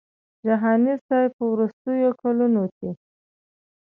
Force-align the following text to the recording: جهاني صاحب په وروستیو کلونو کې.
جهاني 0.45 0.93
صاحب 1.09 1.31
په 1.37 1.43
وروستیو 1.51 2.11
کلونو 2.21 2.63
کې. 2.77 2.89